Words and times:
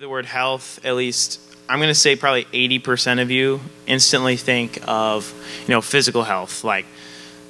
the 0.00 0.08
word 0.08 0.24
health, 0.24 0.82
at 0.86 0.94
least 0.94 1.38
I'm 1.68 1.78
going 1.78 1.90
to 1.90 1.94
say 1.94 2.16
probably 2.16 2.46
80% 2.46 3.20
of 3.20 3.30
you 3.30 3.60
instantly 3.86 4.38
think 4.38 4.78
of, 4.88 5.30
you 5.66 5.68
know, 5.68 5.82
physical 5.82 6.22
health, 6.22 6.64
like 6.64 6.86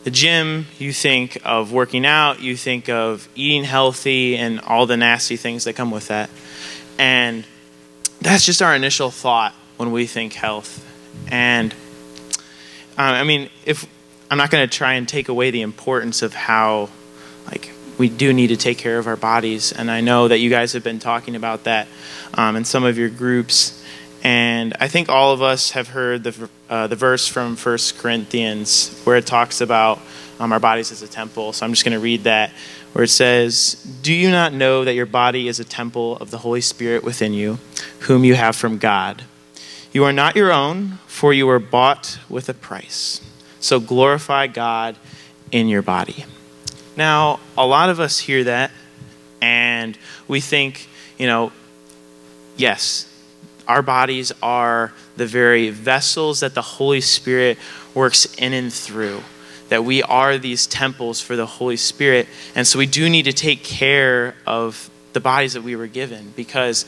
the 0.03 0.11
gym, 0.11 0.67
you 0.77 0.93
think 0.93 1.41
of 1.45 1.71
working 1.71 2.05
out, 2.05 2.41
you 2.41 2.57
think 2.57 2.89
of 2.89 3.29
eating 3.37 3.63
healthy 3.63 4.37
and 4.37 4.59
all 4.59 4.87
the 4.87 4.97
nasty 4.97 5.37
things 5.37 5.63
that 5.67 5.75
come 5.75 5.93
with 5.93 6.09
that. 6.09 6.31
And 6.99 7.47
that's 8.21 8.45
just 8.45 8.61
our 8.61 8.75
initial 8.75 9.13
thought 9.13 9.55
when 9.77 9.93
we 9.93 10.07
think 10.07 10.33
health. 10.33 10.85
And 11.31 11.73
uh, 12.99 13.03
I 13.03 13.23
mean, 13.23 13.51
if 13.65 13.87
I'm 14.33 14.39
not 14.39 14.51
going 14.51 14.69
to 14.69 14.77
try 14.77 14.95
and 14.95 15.09
take 15.09 15.29
away 15.29 15.53
the 15.53 15.63
importance 15.63 16.23
of 16.23 16.35
how, 16.35 16.89
like, 17.47 17.72
we 17.99 18.09
do 18.09 18.33
need 18.33 18.49
to 18.49 18.57
take 18.57 18.79
care 18.79 18.99
of 18.99 19.07
our 19.07 19.17
bodies. 19.17 19.73
And 19.73 19.91
I 19.91 20.01
know 20.01 20.29
that 20.29 20.39
you 20.39 20.51
guys 20.51 20.73
have 20.73 20.85
been 20.85 20.99
talking 20.99 21.37
about 21.37 21.65
that 21.65 21.89
um, 22.35 22.57
in 22.57 22.65
some 22.65 22.85
of 22.85 22.99
your 22.99 23.09
groups. 23.09 23.85
And 24.23 24.75
I 24.81 24.89
think 24.89 25.09
all 25.09 25.33
of 25.33 25.43
us 25.43 25.73
have 25.73 25.89
heard 25.89 26.25
the, 26.25 26.49
uh, 26.71 26.87
the 26.87 26.97
verse 26.97 27.27
from 27.27 27.57
1 27.57 27.79
Corinthians 27.99 29.01
where 29.05 29.17
it 29.17 29.27
talks 29.27 29.61
about 29.61 30.01
um, 30.39 30.53
our 30.53 30.61
bodies 30.61 30.91
as 30.93 31.03
a 31.03 31.09
temple. 31.09 31.53
So 31.53 31.67
I'm 31.67 31.73
just 31.73 31.85
going 31.85 31.97
to 31.97 32.01
read 32.01 32.25
that 32.25 32.51
where 32.93 33.05
it 33.05 33.09
says, 33.09 33.75
Do 34.03 34.13
you 34.13 34.31
not 34.31 34.53
know 34.53 34.85
that 34.85 34.95
your 34.95 35.07
body 35.07 35.49
is 35.49 35.61
a 35.61 35.65
temple 35.65 36.17
of 36.19 36.31
the 36.31 36.39
Holy 36.39 36.61
Spirit 36.61 37.05
within 37.05 37.33
you, 37.33 37.59
whom 38.01 38.25
you 38.25 38.35
have 38.35 38.57
from 38.57 38.79
God? 38.79 39.25
You 39.93 40.05
are 40.05 40.13
not 40.13 40.37
your 40.37 40.53
own, 40.53 40.99
for 41.07 41.33
you 41.33 41.47
were 41.47 41.59
bought 41.59 42.19
with 42.29 42.49
a 42.49 42.55
price. 42.55 43.21
So 43.61 43.79
glorify 43.79 44.47
God 44.47 44.97
in 45.51 45.69
your 45.69 45.83
body. 45.83 46.25
Now, 46.97 47.41
a 47.57 47.67
lot 47.67 47.91
of 47.91 48.01
us 48.01 48.19
hear 48.19 48.45
that 48.45 48.71
and 49.41 49.99
we 50.29 50.41
think, 50.41 50.89
you 51.19 51.27
know, 51.27 51.53
yes, 52.57 53.09
our 53.67 53.83
bodies 53.83 54.33
are 54.43 54.93
the 55.17 55.27
very 55.27 55.71
vessels 55.71 56.41
that 56.41 56.55
the 56.55 56.63
Holy 56.63 57.01
Spirit 57.01 57.59
works 57.95 58.33
in 58.37 58.53
and 58.53 58.73
through. 58.73 59.23
That 59.69 59.85
we 59.85 60.03
are 60.03 60.39
these 60.39 60.67
temples 60.67 61.21
for 61.21 61.35
the 61.35 61.47
Holy 61.47 61.77
Spirit. 61.77 62.29
And 62.55 62.67
so 62.67 62.79
we 62.79 62.87
do 62.87 63.09
need 63.09 63.25
to 63.25 63.33
take 63.33 63.65
care 63.65 64.35
of 64.47 64.91
the 65.13 65.21
bodies 65.21 65.55
that 65.55 65.63
we 65.63 65.77
were 65.77 65.87
given. 65.87 66.33
Because, 66.37 66.85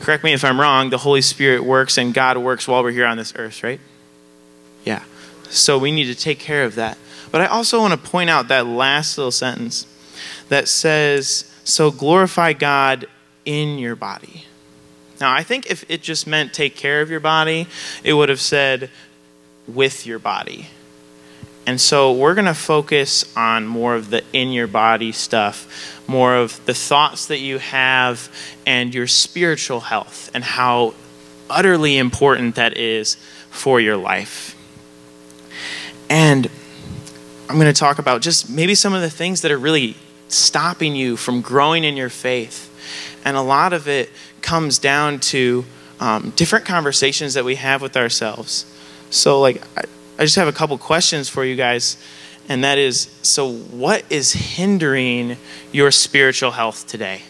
correct 0.00 0.22
me 0.22 0.32
if 0.32 0.44
I'm 0.44 0.60
wrong, 0.60 0.90
the 0.90 0.98
Holy 0.98 1.22
Spirit 1.22 1.64
works 1.64 1.98
and 1.98 2.14
God 2.14 2.38
works 2.38 2.68
while 2.68 2.82
we're 2.82 2.92
here 2.92 3.06
on 3.06 3.16
this 3.16 3.32
earth, 3.36 3.62
right? 3.62 3.80
Yeah. 4.84 5.02
So 5.50 5.78
we 5.78 5.90
need 5.90 6.04
to 6.04 6.14
take 6.14 6.38
care 6.38 6.64
of 6.64 6.76
that. 6.76 6.96
But 7.30 7.40
I 7.40 7.46
also 7.46 7.80
want 7.80 7.92
to 7.92 8.10
point 8.10 8.30
out 8.30 8.48
that 8.48 8.66
last 8.66 9.18
little 9.18 9.30
sentence 9.30 9.86
that 10.48 10.68
says, 10.68 11.52
So 11.64 11.90
glorify 11.90 12.52
God 12.52 13.06
in 13.44 13.78
your 13.78 13.96
body. 13.96 14.44
Now, 15.20 15.32
I 15.32 15.42
think 15.42 15.70
if 15.70 15.84
it 15.90 16.02
just 16.02 16.26
meant 16.26 16.54
take 16.54 16.76
care 16.76 17.02
of 17.02 17.10
your 17.10 17.20
body, 17.20 17.66
it 18.02 18.14
would 18.14 18.28
have 18.28 18.40
said 18.40 18.90
with 19.66 20.06
your 20.06 20.18
body. 20.18 20.68
And 21.66 21.80
so 21.80 22.12
we're 22.12 22.34
going 22.34 22.46
to 22.46 22.54
focus 22.54 23.36
on 23.36 23.66
more 23.66 23.94
of 23.94 24.10
the 24.10 24.24
in 24.32 24.50
your 24.50 24.66
body 24.66 25.12
stuff, 25.12 26.02
more 26.08 26.34
of 26.36 26.64
the 26.64 26.74
thoughts 26.74 27.26
that 27.26 27.38
you 27.38 27.58
have 27.58 28.30
and 28.66 28.94
your 28.94 29.06
spiritual 29.06 29.80
health 29.80 30.30
and 30.34 30.42
how 30.42 30.94
utterly 31.50 31.98
important 31.98 32.54
that 32.54 32.76
is 32.76 33.16
for 33.50 33.78
your 33.80 33.96
life. 33.96 34.56
And 36.10 36.50
I'm 37.48 37.54
going 37.54 37.72
to 37.72 37.78
talk 37.78 38.00
about 38.00 38.20
just 38.20 38.50
maybe 38.50 38.74
some 38.74 38.92
of 38.92 39.00
the 39.00 39.08
things 39.08 39.42
that 39.42 39.52
are 39.52 39.58
really 39.58 39.96
stopping 40.28 40.96
you 40.96 41.16
from 41.16 41.40
growing 41.40 41.84
in 41.84 41.96
your 41.96 42.08
faith. 42.08 42.66
And 43.24 43.36
a 43.36 43.42
lot 43.42 43.72
of 43.72 43.88
it 43.88 44.10
comes 44.42 44.78
down 44.78 45.20
to 45.20 45.64
um, 46.00 46.32
different 46.34 46.64
conversations 46.64 47.34
that 47.34 47.44
we 47.44 47.54
have 47.54 47.80
with 47.80 47.96
ourselves. 47.96 48.66
So, 49.10 49.40
like, 49.40 49.62
I, 49.78 49.84
I 50.18 50.22
just 50.22 50.36
have 50.36 50.48
a 50.48 50.52
couple 50.52 50.76
questions 50.78 51.28
for 51.28 51.44
you 51.44 51.56
guys, 51.56 51.96
and 52.48 52.64
that 52.64 52.78
is 52.78 53.10
so, 53.22 53.52
what 53.52 54.04
is 54.10 54.32
hindering 54.32 55.36
your 55.72 55.90
spiritual 55.90 56.52
health 56.52 56.86
today? 56.86 57.22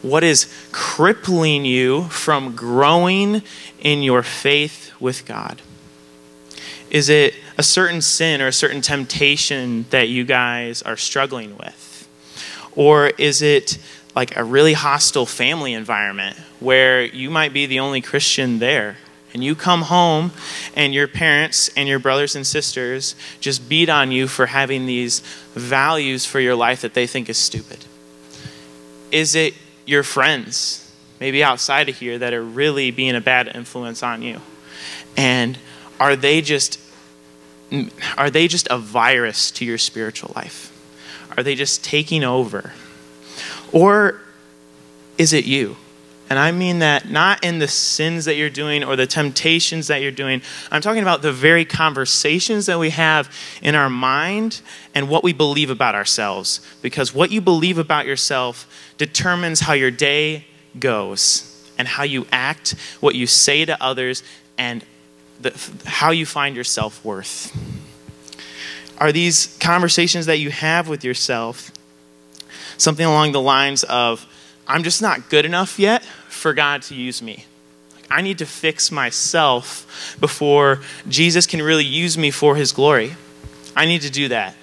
What 0.00 0.24
is 0.24 0.52
crippling 0.72 1.64
you 1.64 2.04
from 2.04 2.56
growing 2.56 3.42
in 3.80 4.02
your 4.02 4.22
faith 4.22 4.92
with 5.00 5.26
God? 5.26 5.60
Is 6.90 7.08
it 7.08 7.34
a 7.58 7.62
certain 7.62 8.00
sin 8.00 8.40
or 8.40 8.46
a 8.48 8.52
certain 8.52 8.80
temptation 8.80 9.86
that 9.90 10.08
you 10.08 10.24
guys 10.24 10.82
are 10.82 10.96
struggling 10.96 11.56
with? 11.56 12.08
Or 12.74 13.08
is 13.18 13.42
it 13.42 13.78
like 14.14 14.36
a 14.36 14.44
really 14.44 14.74
hostile 14.74 15.26
family 15.26 15.72
environment 15.72 16.36
where 16.60 17.02
you 17.04 17.30
might 17.30 17.52
be 17.52 17.66
the 17.66 17.80
only 17.80 18.00
Christian 18.00 18.58
there. 18.58 18.98
And 19.34 19.42
you 19.42 19.54
come 19.54 19.82
home 19.82 20.32
and 20.76 20.92
your 20.92 21.08
parents 21.08 21.70
and 21.74 21.88
your 21.88 21.98
brothers 21.98 22.36
and 22.36 22.46
sisters 22.46 23.14
just 23.40 23.66
beat 23.66 23.88
on 23.88 24.12
you 24.12 24.28
for 24.28 24.44
having 24.46 24.84
these 24.84 25.20
values 25.54 26.26
for 26.26 26.38
your 26.38 26.54
life 26.54 26.82
that 26.82 26.92
they 26.92 27.06
think 27.06 27.30
is 27.30 27.38
stupid. 27.38 27.78
Is 29.10 29.34
it 29.34 29.54
your 29.86 30.02
friends, 30.02 30.92
maybe 31.18 31.42
outside 31.42 31.88
of 31.88 31.96
here, 31.96 32.18
that 32.18 32.34
are 32.34 32.44
really 32.44 32.90
being 32.90 33.16
a 33.16 33.22
bad 33.22 33.50
influence 33.54 34.02
on 34.02 34.20
you? 34.20 34.42
And 35.16 35.56
are 35.98 36.14
they 36.14 36.42
just 36.42 36.78
are 38.16 38.30
they 38.30 38.48
just 38.48 38.68
a 38.70 38.78
virus 38.78 39.50
to 39.52 39.64
your 39.64 39.78
spiritual 39.78 40.32
life? 40.34 40.68
Are 41.36 41.42
they 41.42 41.54
just 41.54 41.82
taking 41.84 42.24
over? 42.24 42.72
Or 43.72 44.20
is 45.16 45.32
it 45.32 45.44
you? 45.44 45.76
And 46.28 46.38
I 46.38 46.50
mean 46.50 46.78
that 46.78 47.10
not 47.10 47.44
in 47.44 47.58
the 47.58 47.68
sins 47.68 48.24
that 48.24 48.36
you're 48.36 48.48
doing 48.48 48.84
or 48.84 48.96
the 48.96 49.06
temptations 49.06 49.88
that 49.88 50.00
you're 50.00 50.10
doing. 50.10 50.40
I'm 50.70 50.80
talking 50.80 51.02
about 51.02 51.20
the 51.20 51.32
very 51.32 51.66
conversations 51.66 52.66
that 52.66 52.78
we 52.78 52.88
have 52.90 53.30
in 53.60 53.74
our 53.74 53.90
mind 53.90 54.62
and 54.94 55.10
what 55.10 55.22
we 55.22 55.34
believe 55.34 55.68
about 55.68 55.94
ourselves. 55.94 56.60
Because 56.80 57.14
what 57.14 57.30
you 57.30 57.42
believe 57.42 57.76
about 57.76 58.06
yourself 58.06 58.66
determines 58.96 59.60
how 59.60 59.74
your 59.74 59.90
day 59.90 60.46
goes 60.78 61.70
and 61.76 61.86
how 61.86 62.02
you 62.02 62.26
act, 62.32 62.76
what 63.00 63.14
you 63.14 63.26
say 63.26 63.66
to 63.66 63.82
others, 63.82 64.22
and 64.56 64.84
the, 65.42 65.70
how 65.84 66.10
you 66.10 66.26
find 66.26 66.54
your 66.54 66.64
self 66.64 67.04
worth. 67.04 67.54
Are 68.98 69.12
these 69.12 69.56
conversations 69.60 70.26
that 70.26 70.38
you 70.38 70.50
have 70.50 70.88
with 70.88 71.04
yourself 71.04 71.72
something 72.76 73.04
along 73.04 73.32
the 73.32 73.40
lines 73.40 73.84
of, 73.84 74.26
I'm 74.66 74.82
just 74.82 75.02
not 75.02 75.28
good 75.28 75.44
enough 75.44 75.78
yet 75.78 76.04
for 76.28 76.54
God 76.54 76.82
to 76.82 76.94
use 76.94 77.22
me. 77.22 77.46
I 78.10 78.22
need 78.22 78.38
to 78.38 78.46
fix 78.46 78.90
myself 78.90 80.16
before 80.20 80.80
Jesus 81.08 81.46
can 81.46 81.62
really 81.62 81.84
use 81.84 82.18
me 82.18 82.30
for 82.30 82.56
his 82.56 82.72
glory. 82.72 83.16
I 83.74 83.86
need 83.86 84.02
to 84.02 84.10
do 84.10 84.28
that. 84.28 84.54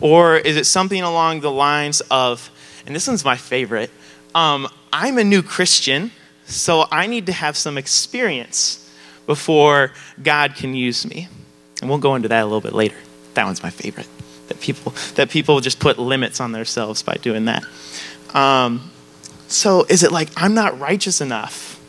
Or 0.00 0.36
is 0.36 0.56
it 0.56 0.66
something 0.66 1.02
along 1.02 1.40
the 1.40 1.50
lines 1.50 2.00
of, 2.10 2.50
and 2.86 2.94
this 2.94 3.06
one's 3.06 3.24
my 3.24 3.36
favorite, 3.36 3.90
um, 4.34 4.68
I'm 4.92 5.18
a 5.18 5.24
new 5.24 5.42
Christian, 5.42 6.12
so 6.46 6.86
I 6.90 7.06
need 7.06 7.26
to 7.26 7.32
have 7.32 7.56
some 7.56 7.76
experience 7.76 8.81
before 9.34 9.92
God 10.22 10.54
can 10.54 10.74
use 10.74 11.06
me. 11.06 11.28
And 11.80 11.88
we'll 11.88 12.04
go 12.08 12.14
into 12.14 12.28
that 12.28 12.42
a 12.42 12.44
little 12.44 12.60
bit 12.60 12.74
later. 12.74 12.96
That 13.34 13.44
one's 13.46 13.62
my 13.62 13.70
favorite 13.70 14.08
that 14.48 14.60
people 14.60 14.92
that 15.14 15.30
people 15.30 15.60
just 15.60 15.80
put 15.80 15.98
limits 15.98 16.40
on 16.40 16.52
themselves 16.52 17.02
by 17.02 17.14
doing 17.14 17.46
that. 17.46 17.64
Um, 18.34 18.90
so 19.48 19.84
is 19.88 20.02
it 20.02 20.12
like 20.12 20.28
I'm 20.36 20.54
not 20.54 20.78
righteous 20.78 21.20
enough, 21.20 21.80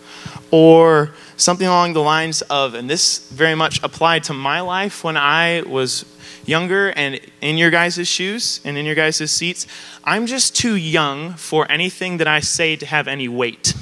or 0.52 1.12
something 1.36 1.68
along 1.68 1.94
the 1.94 2.02
lines 2.02 2.42
of, 2.44 2.74
and 2.74 2.90
this 2.90 3.30
very 3.32 3.56
much 3.56 3.84
applied 3.84 4.24
to 4.26 4.34
my 4.34 4.62
life 4.62 5.04
when 5.04 5.18
I 5.18 5.64
was 5.68 6.06
younger 6.46 6.90
and 6.90 7.20
in 7.42 7.58
your 7.58 7.72
guys' 7.72 8.08
shoes 8.08 8.62
and 8.64 8.78
in 8.78 8.86
your 8.86 8.96
guys' 8.96 9.32
seats. 9.32 9.68
I'm 10.04 10.26
just 10.26 10.56
too 10.56 10.76
young 10.76 11.34
for 11.34 11.70
anything 11.72 12.18
that 12.18 12.28
I 12.28 12.40
say 12.42 12.76
to 12.78 12.86
have 12.86 13.08
any 13.08 13.28
weight. 13.28 13.74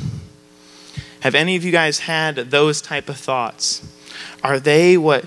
Have 1.21 1.35
any 1.35 1.55
of 1.55 1.63
you 1.63 1.71
guys 1.71 1.99
had 1.99 2.35
those 2.35 2.81
type 2.81 3.09
of 3.09 3.17
thoughts? 3.17 3.87
Are 4.43 4.59
they 4.59 4.97
what 4.97 5.25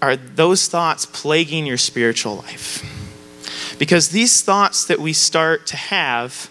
are 0.00 0.16
those 0.16 0.66
thoughts 0.68 1.06
plaguing 1.06 1.66
your 1.66 1.78
spiritual 1.78 2.36
life? 2.36 2.84
Because 3.78 4.10
these 4.10 4.42
thoughts 4.42 4.84
that 4.86 4.98
we 4.98 5.12
start 5.12 5.66
to 5.68 5.76
have 5.76 6.50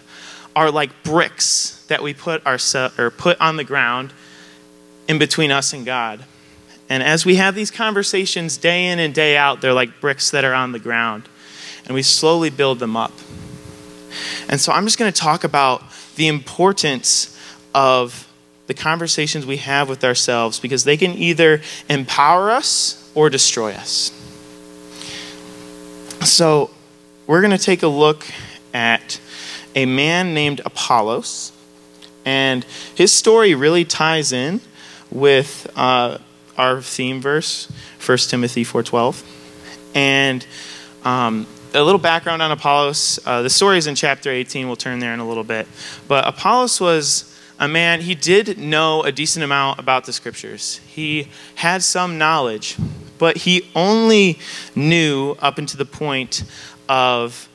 are 0.54 0.70
like 0.70 1.02
bricks 1.02 1.84
that 1.88 2.02
we 2.02 2.14
put, 2.14 2.46
ourse- 2.46 2.74
or 2.74 3.10
put 3.10 3.40
on 3.40 3.56
the 3.56 3.64
ground 3.64 4.12
in 5.08 5.18
between 5.18 5.50
us 5.50 5.72
and 5.72 5.84
God. 5.84 6.24
And 6.88 7.02
as 7.02 7.24
we 7.24 7.36
have 7.36 7.54
these 7.54 7.70
conversations 7.70 8.58
day 8.58 8.88
in 8.88 8.98
and 8.98 9.14
day 9.14 9.36
out, 9.36 9.60
they're 9.60 9.72
like 9.72 10.00
bricks 10.00 10.30
that 10.30 10.44
are 10.44 10.54
on 10.54 10.72
the 10.72 10.78
ground. 10.78 11.28
And 11.86 11.94
we 11.94 12.02
slowly 12.02 12.50
build 12.50 12.78
them 12.78 12.96
up. 12.96 13.12
And 14.48 14.60
so 14.60 14.72
I'm 14.72 14.84
just 14.84 14.98
going 14.98 15.10
to 15.10 15.18
talk 15.18 15.44
about 15.44 15.82
the 16.16 16.28
importance 16.28 17.38
of 17.74 18.28
the 18.72 18.82
conversations 18.82 19.44
we 19.44 19.58
have 19.58 19.86
with 19.88 20.02
ourselves 20.02 20.58
because 20.58 20.84
they 20.84 20.96
can 20.96 21.12
either 21.12 21.60
empower 21.90 22.50
us 22.50 23.10
or 23.14 23.28
destroy 23.28 23.72
us. 23.72 24.10
So, 26.24 26.70
we're 27.26 27.42
going 27.42 27.56
to 27.56 27.62
take 27.62 27.82
a 27.82 27.88
look 27.88 28.24
at 28.72 29.20
a 29.74 29.84
man 29.84 30.32
named 30.32 30.60
Apollos, 30.64 31.52
And 32.24 32.64
his 32.94 33.12
story 33.12 33.54
really 33.54 33.84
ties 33.84 34.32
in 34.32 34.60
with 35.10 35.70
uh, 35.76 36.18
our 36.56 36.80
theme 36.80 37.20
verse, 37.20 37.70
1 38.04 38.18
Timothy 38.18 38.64
4.12. 38.64 39.22
And 39.94 40.46
um, 41.04 41.46
a 41.74 41.82
little 41.82 42.00
background 42.00 42.40
on 42.40 42.50
Apollos. 42.52 43.18
Uh, 43.26 43.42
the 43.42 43.50
story 43.50 43.76
is 43.76 43.86
in 43.86 43.94
chapter 43.94 44.30
18. 44.30 44.66
We'll 44.66 44.76
turn 44.76 44.98
there 44.98 45.12
in 45.12 45.20
a 45.20 45.28
little 45.28 45.44
bit. 45.44 45.66
But 46.08 46.26
Apollos 46.26 46.80
was 46.80 47.31
a 47.62 47.68
man, 47.68 48.00
he 48.00 48.16
did 48.16 48.58
know 48.58 49.04
a 49.04 49.12
decent 49.12 49.44
amount 49.44 49.78
about 49.78 50.04
the 50.04 50.12
scriptures. 50.12 50.80
He 50.88 51.28
had 51.54 51.84
some 51.84 52.18
knowledge, 52.18 52.76
but 53.18 53.36
he 53.36 53.70
only 53.76 54.40
knew 54.74 55.36
up 55.40 55.58
until 55.58 55.78
the 55.78 55.84
point 55.84 56.42
of 56.88 57.48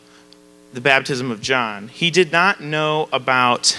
the 0.71 0.79
baptism 0.79 1.29
of 1.29 1.41
John. 1.41 1.89
He 1.89 2.09
did 2.09 2.31
not 2.31 2.61
know 2.61 3.09
about 3.11 3.77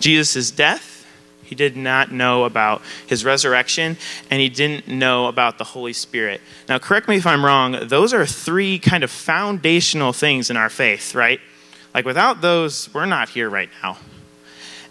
Jesus' 0.00 0.50
death. 0.50 1.06
He 1.42 1.54
did 1.54 1.78
not 1.78 2.12
know 2.12 2.44
about 2.44 2.82
his 3.06 3.24
resurrection, 3.24 3.96
and 4.30 4.42
he 4.42 4.50
didn't 4.50 4.86
know 4.86 5.28
about 5.28 5.56
the 5.56 5.64
Holy 5.64 5.94
Spirit. 5.94 6.42
Now, 6.68 6.78
correct 6.78 7.08
me 7.08 7.16
if 7.16 7.26
I'm 7.26 7.42
wrong, 7.42 7.74
those 7.84 8.12
are 8.12 8.26
three 8.26 8.78
kind 8.78 9.02
of 9.02 9.10
foundational 9.10 10.12
things 10.12 10.50
in 10.50 10.58
our 10.58 10.68
faith, 10.68 11.14
right? 11.14 11.40
Like, 11.94 12.04
without 12.04 12.42
those, 12.42 12.92
we're 12.92 13.06
not 13.06 13.30
here 13.30 13.48
right 13.48 13.70
now. 13.82 13.96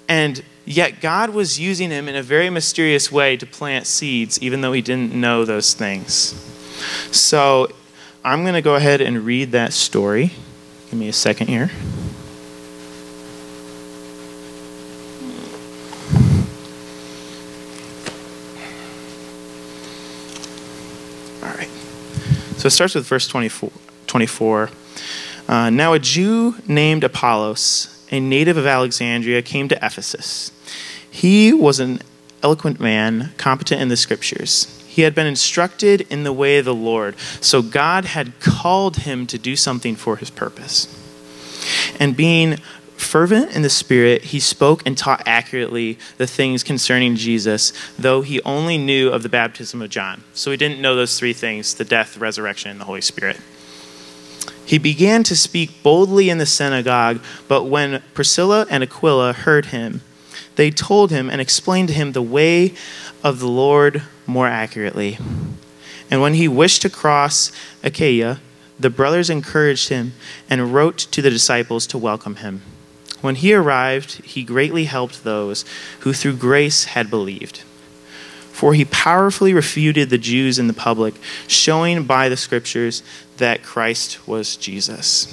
And 0.08 0.44
yet, 0.66 1.02
God 1.02 1.32
was 1.32 1.60
using 1.60 1.90
him 1.90 2.08
in 2.08 2.16
a 2.16 2.24
very 2.24 2.50
mysterious 2.50 3.12
way 3.12 3.38
to 3.38 3.46
plant 3.46 3.88
seeds, 3.88 4.42
even 4.42 4.62
though 4.62 4.74
he 4.74 4.82
didn't 4.82 5.14
know 5.14 5.46
those 5.46 5.74
things. 5.74 6.34
So, 7.12 7.70
I'm 8.24 8.44
going 8.44 8.56
to 8.56 8.62
go 8.62 8.76
ahead 8.76 9.02
and 9.02 9.26
read 9.26 9.52
that 9.54 9.74
story. 9.74 10.32
Give 10.90 11.00
me 11.00 11.08
a 11.08 11.14
second 11.14 11.48
here. 11.48 11.72
All 21.42 21.56
right. 21.56 21.70
So 22.58 22.68
it 22.68 22.72
starts 22.72 22.96
with 22.96 23.06
verse 23.06 23.28
24. 23.28 23.72
24. 24.08 24.70
Uh, 25.48 25.70
now, 25.70 25.94
a 25.94 26.00
Jew 26.00 26.56
named 26.68 27.04
Apollos 27.04 27.97
a 28.12 28.20
native 28.20 28.58
of 28.58 28.66
Alexandria, 28.66 29.42
came 29.42 29.68
to 29.68 29.76
Ephesus. 29.86 30.52
He 31.10 31.54
was 31.54 31.80
an 31.80 32.02
eloquent 32.44 32.80
man, 32.80 33.32
competent 33.38 33.82
in 33.82 33.90
the 33.90 33.98
scriptures. 33.98 34.74
He 34.88 35.04
had 35.04 35.14
been 35.14 35.28
instructed 35.28 36.02
in 36.10 36.24
the 36.24 36.34
way 36.34 36.58
of 36.58 36.66
the 36.66 36.74
Lord, 36.74 37.18
so 37.42 37.62
God 37.62 38.06
had 38.06 38.40
called 38.40 38.98
him 38.98 39.28
to 39.28 39.38
do 39.38 39.56
something 39.56 39.96
for 39.96 40.18
his 40.18 40.30
purpose. 40.30 40.88
And 42.00 42.16
being 42.16 42.58
fervent 42.96 43.52
in 43.52 43.62
the 43.62 43.70
Spirit, 43.70 44.26
he 44.26 44.40
spoke 44.40 44.86
and 44.86 44.98
taught 44.98 45.24
accurately 45.26 46.00
the 46.18 46.28
things 46.28 46.64
concerning 46.64 47.16
Jesus, 47.16 47.74
though 47.98 48.22
he 48.22 48.42
only 48.42 48.78
knew 48.78 49.10
of 49.10 49.24
the 49.24 49.30
baptism 49.30 49.82
of 49.82 49.90
John. 49.90 50.24
So 50.34 50.52
he 50.52 50.58
didn't 50.58 50.82
know 50.82 50.96
those 50.96 51.18
three 51.18 51.34
things 51.34 51.76
the 51.76 51.86
death, 51.86 52.18
resurrection, 52.18 52.72
and 52.72 52.80
the 52.80 52.86
Holy 52.86 53.02
Spirit. 53.02 53.38
He 54.68 54.78
began 54.78 55.24
to 55.24 55.36
speak 55.36 55.82
boldly 55.82 56.30
in 56.30 56.40
the 56.40 56.46
synagogue, 56.46 57.22
but 57.48 57.64
when 57.64 58.04
Priscilla 58.14 58.68
and 58.70 58.84
Aquila 58.84 59.32
heard 59.32 59.68
him, 59.68 60.02
they 60.58 60.72
told 60.72 61.10
him 61.10 61.30
and 61.30 61.40
explained 61.40 61.88
to 61.88 61.94
him 61.94 62.12
the 62.12 62.22
way 62.22 62.74
of 63.24 63.40
the 63.40 63.48
Lord 63.48 64.04
more 64.26 64.48
accurately. 64.48 65.20
And 66.12 66.22
when 66.22 66.34
he 66.34 66.50
wished 66.50 66.82
to 66.82 66.90
cross 66.90 67.54
Achaia, 67.82 68.42
the 68.78 68.90
brothers 68.90 69.30
encouraged 69.30 69.88
him 69.88 70.12
and 70.50 70.74
wrote 70.74 70.98
to 70.98 71.22
the 71.22 71.30
disciples 71.30 71.88
to 71.88 71.98
welcome 71.98 72.36
him. 72.36 72.62
When 73.22 73.36
he 73.36 73.54
arrived, 73.54 74.26
he 74.26 74.44
greatly 74.44 74.84
helped 74.84 75.24
those 75.24 75.64
who 76.02 76.12
through 76.12 76.36
grace 76.36 76.86
had 76.86 77.10
believed. 77.10 77.64
For 78.58 78.74
he 78.74 78.86
powerfully 78.86 79.54
refuted 79.54 80.10
the 80.10 80.18
Jews 80.18 80.58
in 80.58 80.66
the 80.66 80.74
public, 80.74 81.14
showing 81.48 82.06
by 82.06 82.28
the 82.28 82.36
scriptures 82.36 83.04
that 83.38 83.62
Christ 83.62 84.28
was 84.28 84.56
Jesus. 84.56 85.28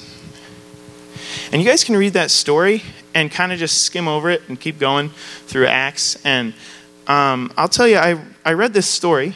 And 1.50 1.62
you 1.62 1.66
guys 1.66 1.84
can 1.84 1.96
read 1.96 2.12
that 2.12 2.30
story 2.30 2.82
and 3.14 3.30
kind 3.30 3.50
of 3.50 3.58
just 3.58 3.82
skim 3.82 4.08
over 4.08 4.28
it 4.28 4.42
and 4.48 4.60
keep 4.60 4.78
going 4.78 5.08
through 5.46 5.68
Acts. 5.68 6.22
And 6.22 6.52
um, 7.06 7.50
I'll 7.56 7.66
tell 7.66 7.88
you, 7.88 7.96
I, 7.96 8.20
I 8.44 8.52
read 8.52 8.74
this 8.74 8.86
story 8.86 9.34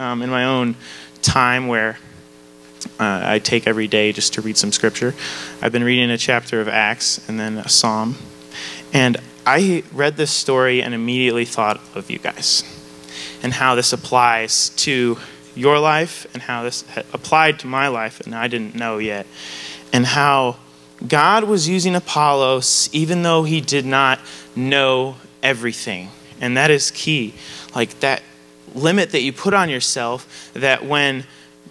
um, 0.00 0.20
in 0.20 0.28
my 0.28 0.46
own 0.46 0.74
time 1.22 1.68
where 1.68 2.00
uh, 2.98 3.22
I 3.24 3.38
take 3.38 3.68
every 3.68 3.86
day 3.86 4.10
just 4.12 4.34
to 4.34 4.40
read 4.40 4.56
some 4.56 4.72
scripture. 4.72 5.14
I've 5.62 5.70
been 5.70 5.84
reading 5.84 6.10
a 6.10 6.18
chapter 6.18 6.60
of 6.60 6.66
Acts 6.66 7.28
and 7.28 7.38
then 7.38 7.58
a 7.58 7.68
psalm. 7.68 8.16
And 8.92 9.18
I 9.46 9.84
read 9.92 10.16
this 10.16 10.32
story 10.32 10.82
and 10.82 10.92
immediately 10.92 11.44
thought 11.44 11.80
of 11.94 12.10
you 12.10 12.18
guys 12.18 12.73
and 13.44 13.52
how 13.52 13.76
this 13.76 13.92
applies 13.92 14.70
to 14.70 15.18
your 15.54 15.78
life 15.78 16.26
and 16.32 16.42
how 16.42 16.64
this 16.64 16.82
applied 17.12 17.60
to 17.60 17.66
my 17.68 17.86
life, 17.86 18.20
and 18.20 18.34
I 18.34 18.48
didn't 18.48 18.74
know 18.74 18.98
yet, 18.98 19.26
and 19.92 20.04
how 20.04 20.56
God 21.06 21.44
was 21.44 21.68
using 21.68 21.94
Apollos 21.94 22.88
even 22.92 23.22
though 23.22 23.44
he 23.44 23.60
did 23.60 23.84
not 23.84 24.18
know 24.56 25.16
everything. 25.42 26.08
And 26.40 26.56
that 26.56 26.70
is 26.70 26.90
key. 26.90 27.34
Like 27.74 28.00
that 28.00 28.22
limit 28.74 29.10
that 29.10 29.20
you 29.20 29.32
put 29.32 29.54
on 29.54 29.68
yourself, 29.68 30.50
that 30.54 30.84
when 30.84 31.24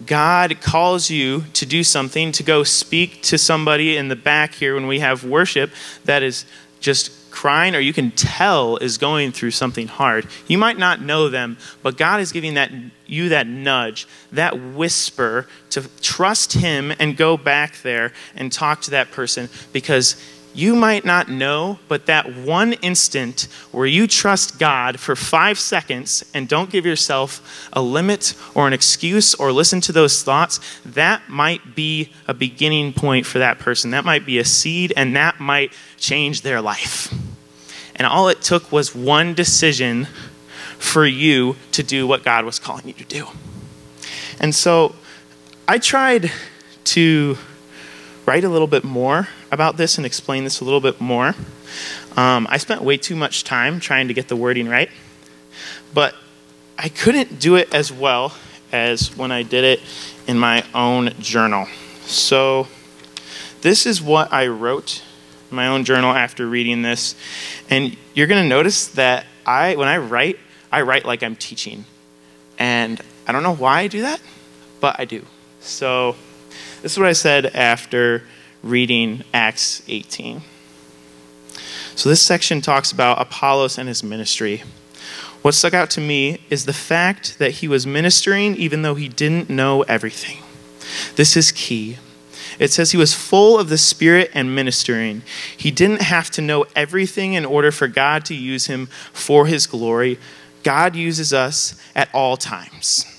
God 0.06 0.62
calls 0.62 1.10
you 1.10 1.46
to 1.54 1.66
do 1.66 1.84
something, 1.84 2.32
to 2.34 2.44
go 2.44 2.64
speak 2.64 3.22
to 3.24 3.38
somebody 3.38 3.98
in 3.98 4.08
the 4.08 4.16
back 4.16 4.54
here 4.54 4.76
when 4.76 4.88
we 4.88 5.00
have 5.00 5.24
worship 5.24 5.72
that 6.06 6.24
is 6.24 6.46
just 6.80 7.12
crying 7.34 7.76
or 7.76 7.80
you 7.80 7.94
can 7.94 8.12
tell 8.12 8.78
is 8.78 9.00
going 9.00 9.32
through 9.32 9.50
something 9.52 9.88
hard. 9.88 10.28
You 10.48 10.60
might 10.60 10.78
not 10.78 11.02
know 11.02 11.30
them, 11.30 11.58
but 11.82 11.98
God 11.98 12.22
is 12.22 12.32
giving 12.32 12.54
that 12.54 12.72
you 13.08 13.30
that 13.30 13.48
nudge, 13.48 14.08
that 14.32 14.58
whisper 14.60 15.48
to 15.72 15.90
trust 16.02 16.54
him 16.54 16.94
and 17.00 17.18
go 17.18 17.36
back 17.36 17.82
there 17.82 18.14
and 18.36 18.52
talk 18.52 18.82
to 18.82 18.92
that 18.92 19.12
person 19.12 19.50
because 19.74 20.16
you 20.56 20.76
might 20.76 21.06
not 21.06 21.30
know, 21.30 21.80
but 21.88 22.06
that 22.06 22.36
one 22.36 22.74
instant 22.74 23.48
where 23.72 23.86
you 23.86 24.08
trust 24.08 24.60
God 24.60 25.00
for 25.00 25.16
five 25.16 25.58
seconds 25.58 26.24
and 26.34 26.48
don't 26.48 26.70
give 26.70 26.86
yourself 26.86 27.68
a 27.74 27.82
limit 27.82 28.34
or 28.54 28.68
an 28.68 28.74
excuse 28.74 29.34
or 29.34 29.52
listen 29.52 29.82
to 29.82 29.92
those 29.92 30.24
thoughts, 30.24 30.60
that 30.86 31.28
might 31.30 31.76
be 31.76 32.12
a 32.28 32.34
beginning 32.34 32.94
point 32.94 33.26
for 33.26 33.40
that 33.40 33.60
person. 33.60 33.92
That 33.92 34.06
might 34.06 34.26
be 34.26 34.40
a 34.40 34.46
seed 34.46 34.94
and 34.96 35.16
that 35.16 35.40
might 35.40 35.74
change 35.98 36.42
their 36.42 36.62
life. 36.62 37.14
And 37.96 38.08
all 38.08 38.30
it 38.30 38.42
took 38.42 38.72
was 38.72 38.96
one 38.96 39.34
decision 39.34 40.08
for 40.78 41.06
you 41.06 41.56
to 41.72 41.84
do 41.84 42.06
what 42.06 42.24
God 42.24 42.46
was 42.46 42.60
calling 42.60 42.88
you 42.88 42.94
to 42.94 43.06
do. 43.06 43.28
And 44.40 44.54
so 44.54 44.96
I 45.68 45.78
tried 45.78 46.32
to 46.86 47.38
write 48.26 48.44
a 48.44 48.50
little 48.50 48.68
bit 48.68 48.84
more 48.84 49.28
about 49.52 49.78
this 49.78 49.98
and 49.98 50.06
explain 50.06 50.44
this 50.44 50.62
a 50.62 50.64
little 50.64 50.80
bit 50.80 51.02
more. 51.02 51.36
Um, 52.16 52.48
I 52.50 52.58
spent 52.58 52.82
way 52.82 52.98
too 52.98 53.16
much 53.16 53.44
time 53.44 53.80
trying 53.80 54.08
to 54.08 54.14
get 54.14 54.28
the 54.28 54.36
wording 54.36 54.68
right, 54.68 54.90
but 55.94 56.16
I 56.78 56.90
couldn't 56.90 57.40
do 57.40 57.56
it 57.56 57.74
as 57.74 57.92
well 57.92 58.34
as 58.72 59.16
when 59.16 59.32
I 59.32 59.44
did 59.44 59.64
it 59.64 59.82
in 60.28 60.38
my 60.38 60.64
own 60.74 61.14
journal. 61.20 61.68
So, 62.06 62.68
this 63.62 63.86
is 63.86 64.02
what 64.02 64.34
I 64.34 64.48
wrote 64.48 65.02
in 65.50 65.56
my 65.56 65.68
own 65.68 65.86
journal 65.86 66.12
after 66.14 66.48
reading 66.48 66.82
this. 66.82 67.16
And 67.70 67.96
you're 68.14 68.28
going 68.28 68.44
to 68.44 68.50
notice 68.50 68.88
that 68.90 69.26
I, 69.46 69.76
when 69.76 69.88
I 69.88 69.98
write, 69.98 70.38
I 70.72 70.82
write 70.82 71.06
like 71.06 71.24
I'm 71.24 71.36
teaching. 71.36 71.86
And 72.60 73.00
I 73.28 73.32
don't 73.32 73.44
know 73.44 73.56
why 73.56 73.82
I 73.82 73.88
do 73.88 74.02
that, 74.02 74.20
but 74.82 75.00
I 75.00 75.06
do. 75.06 75.26
So, 75.62 76.16
this 76.84 76.92
is 76.92 77.00
what 77.00 77.08
I 77.08 77.14
said 77.14 77.46
after 77.56 78.24
reading 78.62 79.24
Acts 79.34 79.82
18. 79.88 80.42
So, 81.96 82.10
this 82.10 82.22
section 82.22 82.60
talks 82.60 82.92
about 82.92 83.22
Apollos 83.22 83.78
and 83.78 83.88
his 83.88 84.04
ministry. 84.04 84.64
What 85.42 85.54
stuck 85.54 85.74
out 85.74 85.90
to 85.92 86.02
me 86.02 86.42
is 86.50 86.66
the 86.66 86.74
fact 86.74 87.40
that 87.40 87.52
he 87.52 87.70
was 87.70 87.88
ministering 87.88 88.58
even 88.58 88.82
though 88.82 88.96
he 88.96 89.08
didn't 89.08 89.50
know 89.50 89.84
everything. 89.84 90.40
This 91.16 91.38
is 91.38 91.54
key. 91.54 92.00
It 92.60 92.72
says 92.72 92.92
he 92.92 92.98
was 92.98 93.14
full 93.14 93.58
of 93.58 93.70
the 93.70 93.78
Spirit 93.78 94.30
and 94.34 94.54
ministering. 94.54 95.22
He 95.56 95.72
didn't 95.72 96.02
have 96.02 96.30
to 96.32 96.42
know 96.42 96.66
everything 96.76 97.34
in 97.34 97.46
order 97.46 97.72
for 97.72 97.88
God 97.88 98.26
to 98.26 98.36
use 98.36 98.68
him 98.68 98.88
for 99.14 99.46
his 99.46 99.68
glory. 99.68 100.20
God 100.64 100.98
uses 100.98 101.32
us 101.32 101.82
at 101.96 102.14
all 102.14 102.36
times. 102.36 103.13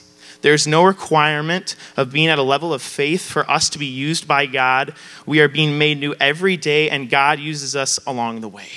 There's 0.45 0.67
no 0.67 0.85
requirement 0.85 1.75
of 1.97 2.13
being 2.13 2.29
at 2.29 2.39
a 2.39 2.43
level 2.43 2.75
of 2.75 2.83
faith 2.83 3.23
for 3.23 3.51
us 3.51 3.71
to 3.71 3.79
be 3.79 3.87
used 3.87 4.29
by 4.29 4.45
God. 4.45 4.93
We 5.25 5.41
are 5.41 5.49
being 5.49 5.79
made 5.79 5.99
new 5.99 6.15
every 6.21 6.59
day, 6.59 6.91
and 6.91 7.09
God 7.09 7.39
uses 7.39 7.75
us 7.75 7.99
along 8.07 8.43
the 8.43 8.49
way. 8.49 8.69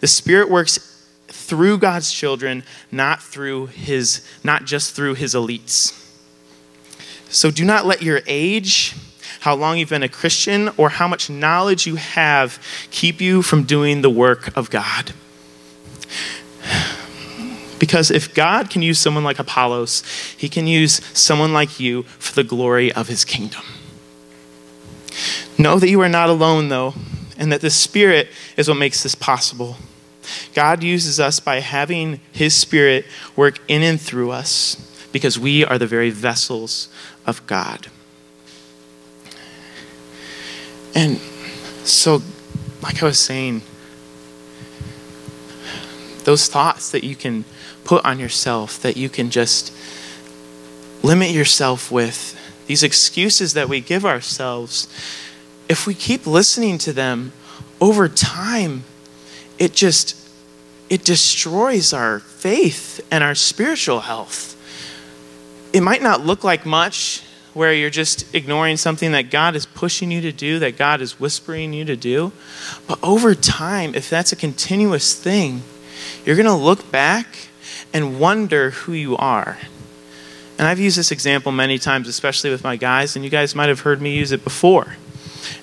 The 0.00 0.08
Spirit 0.08 0.50
works 0.50 1.08
through 1.28 1.78
God's 1.78 2.12
children, 2.12 2.64
not 2.90 3.22
through 3.22 3.66
his, 3.66 4.26
not 4.42 4.64
just 4.64 4.96
through 4.96 5.14
his 5.14 5.36
elites. 5.36 5.96
So 7.28 7.52
do 7.52 7.64
not 7.64 7.86
let 7.86 8.02
your 8.02 8.20
age, 8.26 8.96
how 9.38 9.54
long 9.54 9.78
you've 9.78 9.90
been 9.90 10.02
a 10.02 10.08
Christian, 10.08 10.68
or 10.76 10.88
how 10.88 11.06
much 11.06 11.30
knowledge 11.30 11.86
you 11.86 11.94
have 11.94 12.60
keep 12.90 13.20
you 13.20 13.42
from 13.42 13.62
doing 13.62 14.02
the 14.02 14.10
work 14.10 14.56
of 14.56 14.68
God. 14.68 15.12
Because 17.82 18.12
if 18.12 18.32
God 18.32 18.70
can 18.70 18.80
use 18.80 19.00
someone 19.00 19.24
like 19.24 19.40
Apollos, 19.40 20.04
he 20.36 20.48
can 20.48 20.68
use 20.68 21.04
someone 21.18 21.52
like 21.52 21.80
you 21.80 22.04
for 22.04 22.32
the 22.32 22.44
glory 22.44 22.92
of 22.92 23.08
his 23.08 23.24
kingdom. 23.24 23.62
Know 25.58 25.80
that 25.80 25.90
you 25.90 26.00
are 26.00 26.08
not 26.08 26.28
alone, 26.28 26.68
though, 26.68 26.94
and 27.36 27.50
that 27.50 27.60
the 27.60 27.70
Spirit 27.70 28.28
is 28.56 28.68
what 28.68 28.76
makes 28.76 29.02
this 29.02 29.16
possible. 29.16 29.78
God 30.54 30.84
uses 30.84 31.18
us 31.18 31.40
by 31.40 31.58
having 31.58 32.20
his 32.30 32.54
Spirit 32.54 33.04
work 33.34 33.58
in 33.66 33.82
and 33.82 34.00
through 34.00 34.30
us 34.30 34.76
because 35.10 35.36
we 35.36 35.64
are 35.64 35.76
the 35.76 35.84
very 35.84 36.10
vessels 36.10 36.88
of 37.26 37.44
God. 37.48 37.88
And 40.94 41.18
so, 41.82 42.22
like 42.80 43.02
I 43.02 43.06
was 43.06 43.18
saying, 43.18 43.62
those 46.24 46.48
thoughts 46.48 46.90
that 46.90 47.04
you 47.04 47.16
can 47.16 47.44
put 47.84 48.04
on 48.04 48.18
yourself, 48.18 48.80
that 48.82 48.96
you 48.96 49.08
can 49.08 49.30
just 49.30 49.72
limit 51.02 51.30
yourself 51.30 51.90
with, 51.90 52.38
these 52.66 52.82
excuses 52.82 53.54
that 53.54 53.68
we 53.68 53.80
give 53.80 54.04
ourselves, 54.04 54.86
if 55.68 55.86
we 55.86 55.94
keep 55.94 56.26
listening 56.26 56.78
to 56.78 56.92
them 56.92 57.32
over 57.80 58.08
time, 58.08 58.84
it 59.58 59.72
just 59.72 60.16
it 60.88 61.04
destroys 61.04 61.94
our 61.94 62.18
faith 62.18 63.00
and 63.10 63.24
our 63.24 63.34
spiritual 63.34 64.00
health. 64.00 64.56
It 65.72 65.80
might 65.82 66.02
not 66.02 66.20
look 66.20 66.44
like 66.44 66.66
much 66.66 67.22
where 67.54 67.72
you're 67.72 67.90
just 67.90 68.34
ignoring 68.34 68.76
something 68.76 69.12
that 69.12 69.30
God 69.30 69.56
is 69.56 69.64
pushing 69.64 70.10
you 70.10 70.20
to 70.20 70.32
do, 70.32 70.58
that 70.58 70.76
God 70.76 71.00
is 71.00 71.18
whispering 71.18 71.72
you 71.72 71.86
to 71.86 71.96
do. 71.96 72.32
But 72.86 72.98
over 73.02 73.34
time, 73.34 73.94
if 73.94 74.10
that's 74.10 74.32
a 74.32 74.36
continuous 74.36 75.14
thing, 75.14 75.62
you're 76.24 76.36
going 76.36 76.46
to 76.46 76.54
look 76.54 76.90
back 76.90 77.26
and 77.92 78.18
wonder 78.18 78.70
who 78.70 78.92
you 78.92 79.16
are. 79.16 79.58
And 80.58 80.68
I've 80.68 80.78
used 80.78 80.96
this 80.96 81.10
example 81.10 81.50
many 81.52 81.78
times, 81.78 82.08
especially 82.08 82.50
with 82.50 82.62
my 82.62 82.76
guys, 82.76 83.16
and 83.16 83.24
you 83.24 83.30
guys 83.30 83.54
might 83.54 83.68
have 83.68 83.80
heard 83.80 84.00
me 84.00 84.14
use 84.14 84.32
it 84.32 84.44
before. 84.44 84.96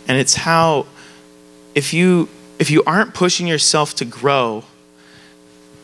And 0.08 0.18
it's 0.18 0.36
how 0.36 0.88
if 1.76 1.94
you 1.94 2.28
if 2.58 2.70
you 2.70 2.84
aren't 2.86 3.14
pushing 3.14 3.48
yourself 3.48 3.96
to 3.96 4.06
grow 4.06 4.66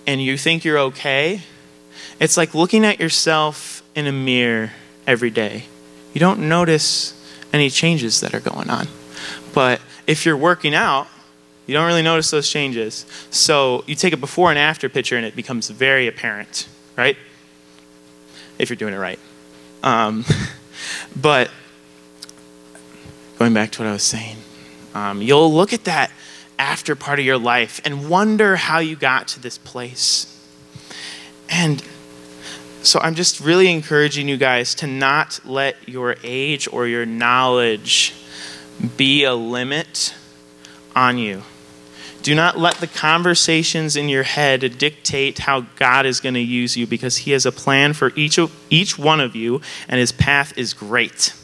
and 0.05 0.21
you 0.21 0.37
think 0.37 0.65
you're 0.65 0.79
okay, 0.79 1.41
it's 2.19 2.35
like 2.35 2.53
looking 2.53 2.83
at 2.85 2.99
yourself 2.99 3.81
in 3.95 4.07
a 4.07 4.11
mirror 4.11 4.71
every 5.07 5.29
day. 5.29 5.65
You 6.13 6.19
don't 6.19 6.49
notice 6.49 7.13
any 7.53 7.69
changes 7.69 8.19
that 8.19 8.33
are 8.33 8.39
going 8.41 8.69
on. 8.69 8.87
But 9.53 9.79
if 10.05 10.25
you're 10.25 10.37
working 10.37 10.75
out, 10.75 11.07
you 11.67 11.73
don't 11.73 11.87
really 11.87 12.01
notice 12.01 12.29
those 12.31 12.49
changes. 12.49 13.05
So 13.31 13.83
you 13.87 13.95
take 13.95 14.13
a 14.13 14.17
before 14.17 14.49
and 14.49 14.59
after 14.59 14.87
picture 14.89 15.17
and 15.17 15.25
it 15.25 15.35
becomes 15.35 15.69
very 15.69 16.07
apparent, 16.07 16.67
right? 16.95 17.17
If 18.59 18.69
you're 18.69 18.77
doing 18.77 18.93
it 18.93 18.97
right. 18.97 19.19
Um, 19.83 20.25
but 21.15 21.49
going 23.39 23.53
back 23.53 23.71
to 23.71 23.81
what 23.81 23.89
I 23.89 23.93
was 23.93 24.03
saying, 24.03 24.37
um, 24.93 25.21
you'll 25.21 25.53
look 25.53 25.73
at 25.73 25.85
that 25.85 26.11
after 26.57 26.95
part 26.95 27.19
of 27.19 27.25
your 27.25 27.37
life 27.37 27.81
and 27.83 28.09
wonder 28.09 28.55
how 28.55 28.79
you 28.79 28.95
got 28.95 29.27
to 29.29 29.39
this 29.39 29.57
place. 29.57 30.31
And 31.49 31.83
so 32.81 32.99
I'm 32.99 33.15
just 33.15 33.39
really 33.39 33.71
encouraging 33.71 34.27
you 34.29 34.37
guys 34.37 34.75
to 34.75 34.87
not 34.87 35.39
let 35.43 35.89
your 35.89 36.15
age 36.23 36.67
or 36.71 36.87
your 36.87 37.05
knowledge 37.05 38.13
be 38.95 39.23
a 39.23 39.33
limit 39.33 40.13
on 40.95 41.17
you. 41.17 41.43
Do 42.25 42.33
not 42.33 42.57
let 42.57 42.77
the 42.77 42.87
conversations 42.87 43.95
in 43.95 44.09
your 44.09 44.23
head 44.23 44.79
dictate 44.79 45.37
how 45.37 45.61
God 45.75 46.07
is 46.07 46.19
going 46.19 46.33
to 46.33 46.39
use 46.39 46.75
you 46.75 46.87
because 46.87 47.17
He 47.17 47.29
has 47.33 47.45
a 47.45 47.51
plan 47.51 47.93
for 47.93 48.11
each, 48.15 48.39
of, 48.39 48.51
each 48.71 48.97
one 48.97 49.21
of 49.21 49.35
you, 49.35 49.61
and 49.87 49.99
His 49.99 50.11
path 50.11 50.57
is 50.57 50.73
great. 50.73 51.35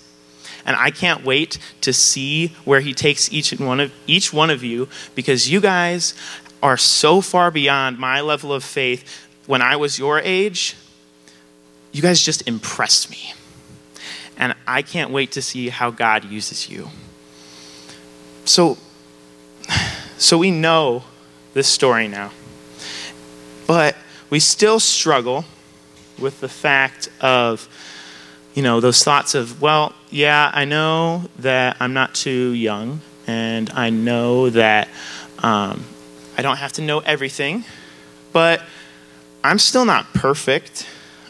And 0.66 0.76
I 0.76 0.90
can't 0.90 1.24
wait 1.24 1.60
to 1.82 1.94
see 1.94 2.56
where 2.66 2.80
He 2.80 2.96
takes 2.96 3.32
each 3.32 3.52
one 3.60 3.80
of, 3.80 3.94
each 4.08 4.34
one 4.34 4.50
of 4.50 4.64
you 4.64 4.90
because 5.14 5.52
you 5.52 5.62
guys 5.62 6.16
are 6.64 6.78
so 6.78 7.22
far 7.22 7.52
beyond 7.52 8.00
my 8.00 8.22
level 8.22 8.52
of 8.52 8.64
faith. 8.64 9.28
When 9.46 9.62
I 9.62 9.76
was 9.76 10.00
your 10.00 10.18
age, 10.18 10.76
you 11.92 12.02
guys 12.02 12.24
just 12.24 12.48
impressed 12.48 13.12
me. 13.12 13.36
And 14.36 14.56
I 14.66 14.82
can't 14.82 15.12
wait 15.12 15.32
to 15.34 15.44
see 15.44 15.70
how 15.70 15.92
God 15.92 16.26
uses 16.26 16.72
you. 16.72 16.90
So, 18.46 18.80
so 20.22 20.38
we 20.38 20.51
know 20.51 21.04
this 21.56 21.68
story 21.68 22.08
now. 22.08 22.32
But 23.66 23.96
we 24.30 24.40
still 24.40 24.80
struggle 24.80 25.46
with 26.20 26.42
the 26.42 26.48
fact 26.48 27.10
of, 27.22 27.68
you 28.54 28.62
know, 28.62 28.80
those 28.80 29.04
thoughts 29.04 29.34
of, 29.34 29.62
well, 29.63 29.94
yeah, 30.12 30.51
I 30.54 30.66
know 30.66 31.24
that 31.40 31.78
I'm 31.80 31.94
not 31.94 32.13
too 32.13 32.51
young, 32.51 33.01
and 33.25 33.72
I 33.72 33.90
know 33.90 34.51
that 34.51 34.90
um, 35.40 35.84
I 36.38 36.44
don't 36.44 36.58
have 36.58 36.74
to 36.74 36.84
know 36.84 37.00
everything, 37.00 37.66
but 38.32 38.62
I'm 39.44 39.58
still 39.58 39.86
not 39.86 40.13
perfect. 40.13 40.88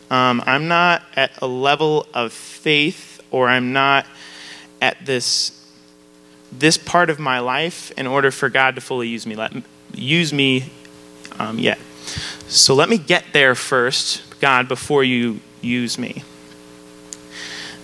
Um, 0.09 0.43
I'm 0.45 0.67
not 0.67 1.03
at 1.15 1.41
a 1.41 1.47
level 1.47 2.07
of 2.13 2.33
faith, 2.33 3.21
or 3.31 3.47
I'm 3.47 3.71
not 3.71 4.05
at 4.81 5.05
this 5.05 5.60
this 6.51 6.77
part 6.77 7.09
of 7.09 7.19
my 7.19 7.39
life 7.39 7.91
in 7.97 8.07
order 8.07 8.31
for 8.31 8.49
God 8.49 8.75
to 8.75 8.81
fully 8.81 9.07
use 9.07 9.25
me. 9.25 9.35
Let 9.35 9.53
use 9.93 10.33
me 10.33 10.71
um, 11.39 11.59
yet. 11.59 11.79
So 12.47 12.75
let 12.75 12.89
me 12.89 12.97
get 12.97 13.25
there 13.33 13.55
first, 13.55 14.39
God, 14.39 14.67
before 14.67 15.03
you 15.03 15.39
use 15.61 15.97
me. 15.97 16.23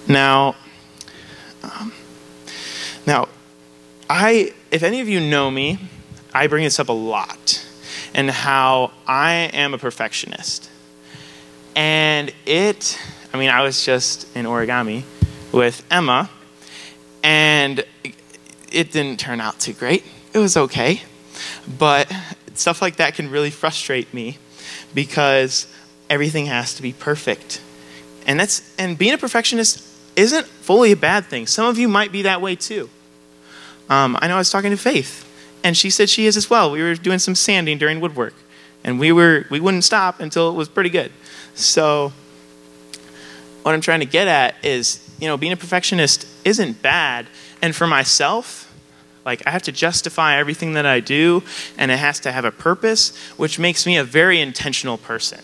Now, 0.07 0.55
um, 1.63 1.93
now, 3.05 3.27
I 4.09 4.53
if 4.71 4.83
any 4.83 5.01
of 5.01 5.09
you 5.09 5.19
know 5.19 5.49
me, 5.49 5.79
I 6.33 6.47
bring 6.47 6.63
this 6.63 6.79
up 6.79 6.89
a 6.89 6.93
lot, 6.93 7.65
and 8.13 8.29
how 8.29 8.91
I 9.05 9.49
am 9.53 9.73
a 9.73 9.77
perfectionist, 9.77 10.69
and 11.75 12.31
it. 12.45 12.99
I 13.33 13.37
mean, 13.37 13.49
I 13.49 13.61
was 13.61 13.85
just 13.85 14.33
in 14.35 14.45
origami 14.45 15.03
with 15.51 15.83
Emma, 15.91 16.29
and 17.23 17.85
it 18.77 18.91
didn't 18.91 19.19
turn 19.19 19.41
out 19.41 19.59
too 19.59 19.73
great. 19.73 20.05
It 20.33 20.37
was 20.37 20.55
okay. 20.55 21.01
But 21.79 22.13
stuff 22.53 22.79
like 22.79 22.97
that 22.97 23.15
can 23.15 23.31
really 23.31 23.49
frustrate 23.49 24.13
me 24.13 24.37
because 24.93 25.67
everything 26.11 26.45
has 26.45 26.75
to 26.75 26.83
be 26.83 26.93
perfect. 26.93 27.59
And 28.27 28.39
that's 28.39 28.75
and 28.77 28.95
being 28.95 29.13
a 29.13 29.17
perfectionist 29.17 29.83
isn't 30.15 30.45
fully 30.45 30.91
a 30.91 30.95
bad 30.95 31.25
thing. 31.25 31.47
Some 31.47 31.65
of 31.65 31.79
you 31.79 31.87
might 31.87 32.11
be 32.11 32.21
that 32.23 32.39
way 32.39 32.55
too. 32.55 32.89
Um, 33.89 34.15
I 34.21 34.27
know 34.27 34.35
I 34.35 34.39
was 34.39 34.51
talking 34.51 34.71
to 34.71 34.77
Faith, 34.77 35.25
and 35.63 35.75
she 35.75 35.89
said 35.89 36.09
she 36.09 36.25
is 36.27 36.37
as 36.37 36.49
well. 36.49 36.71
We 36.71 36.81
were 36.81 36.95
doing 36.95 37.19
some 37.19 37.35
sanding 37.35 37.77
during 37.77 37.99
woodwork, 37.99 38.35
and 38.83 38.99
we 38.99 39.11
were 39.11 39.45
we 39.49 39.59
wouldn't 39.59 39.85
stop 39.85 40.19
until 40.19 40.49
it 40.49 40.53
was 40.53 40.69
pretty 40.69 40.89
good. 40.89 41.11
So, 41.55 42.11
what 43.63 43.73
I'm 43.73 43.81
trying 43.81 44.01
to 44.01 44.05
get 44.05 44.27
at 44.27 44.55
is, 44.63 44.99
you 45.19 45.27
know, 45.27 45.37
being 45.37 45.53
a 45.53 45.57
perfectionist 45.57 46.27
isn't 46.45 46.81
bad 46.81 47.27
and 47.61 47.75
for 47.75 47.87
myself, 47.87 48.66
like 49.27 49.43
I 49.45 49.51
have 49.51 49.63
to 49.63 49.73
justify 49.73 50.37
everything 50.37 50.73
that 50.73 50.85
I 50.85 51.01
do, 51.01 51.43
and 51.77 51.91
it 51.91 51.97
has 51.97 52.21
to 52.21 52.31
have 52.31 52.45
a 52.45 52.51
purpose, 52.51 53.15
which 53.35 53.59
makes 53.59 53.85
me 53.85 53.97
a 53.97 54.03
very 54.03 54.39
intentional 54.39 54.97
person. 54.97 55.41